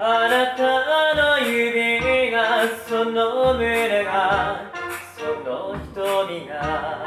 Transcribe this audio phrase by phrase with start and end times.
[0.00, 4.70] あなたの指がその胸が
[5.16, 7.04] その瞳が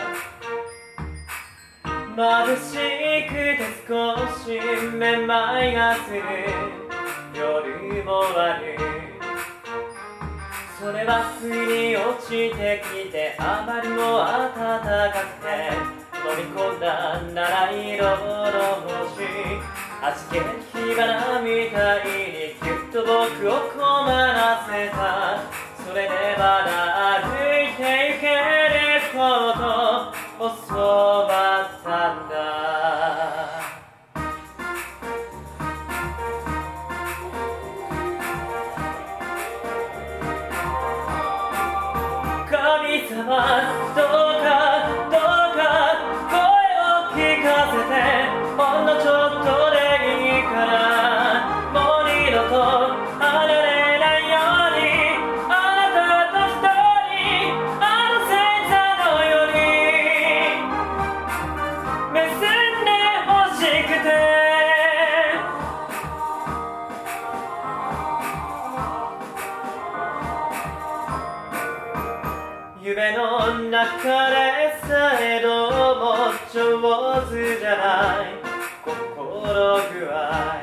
[2.16, 2.76] 眩し
[3.28, 4.60] くて少し
[4.98, 6.20] めまいがする
[7.34, 9.02] 夜もある。
[10.82, 11.52] それは不意
[11.92, 15.72] に落ちてきてあまりも暖かくて
[16.18, 18.18] 飲み込んだ七色の
[19.06, 19.22] 星
[20.02, 20.42] はじけ
[20.74, 22.41] 火花みたいに
[23.12, 25.44] 僕を困らせた。
[25.86, 26.08] それで
[26.40, 26.81] 笑
[72.92, 78.36] 夢の中でさえどうも上手じゃない
[78.84, 80.60] 心具合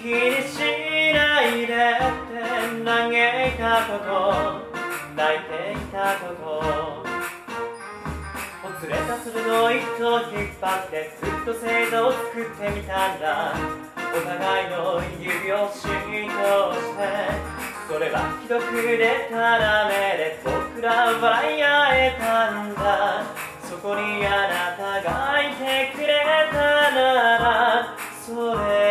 [0.00, 0.14] 気に
[0.46, 0.62] し
[1.12, 1.76] ないでっ
[2.30, 2.38] て
[2.84, 4.14] 嘆いたこと。
[5.16, 7.02] 泣いていたこと。
[8.62, 13.56] ほつれた鋭い糸を引っ張ってずっと制度を作ってみたんだ。
[13.96, 17.57] お互いの指をしとして
[17.88, 23.24] それは既読でたらめで僕ら笑い合えたんだ。
[23.64, 28.87] そこにあなたがいてくれたならそれ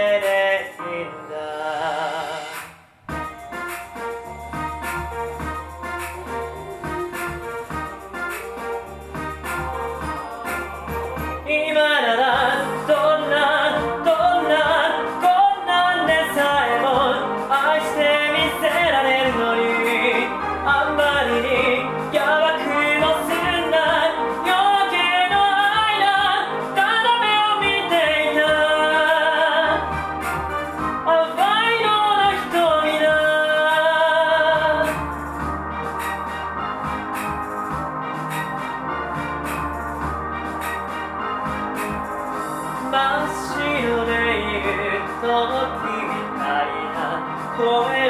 [47.57, 47.65] 声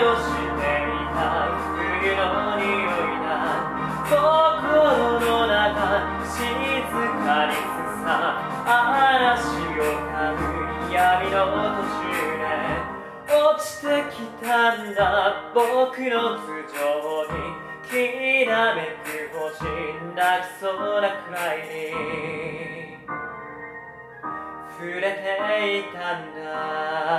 [0.06, 1.58] をしていた。
[1.74, 2.22] 冬の
[2.58, 3.28] 匂いだ
[4.08, 4.14] 心
[5.20, 6.38] の中静
[7.26, 7.66] かにす
[8.04, 8.08] さ
[8.66, 10.96] 嵐をかぶ闇
[11.32, 11.36] の
[11.74, 12.06] 途中
[12.38, 12.46] で
[13.34, 15.02] 落ちてきたんだ
[15.56, 15.66] 僕
[15.98, 17.36] の頭上に
[17.90, 19.66] きらめく星
[20.16, 22.38] 泣きそうなくらいに。
[24.78, 26.47] 触れていたんだ。
[27.08, 27.16] 神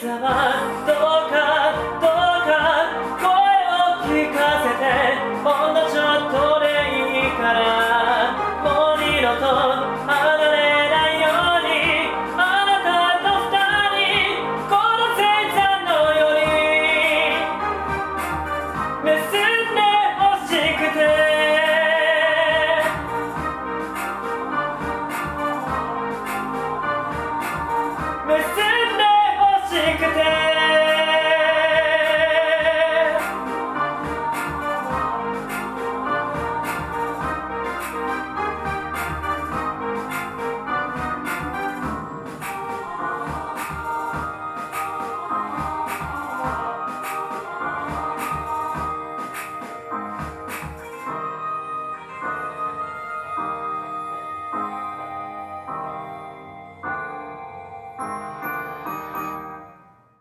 [0.00, 0.18] 様
[0.84, 1.38] どうか
[2.00, 2.50] どうか
[3.20, 4.82] 声を聞かせて
[5.44, 6.57] ほんのちょっと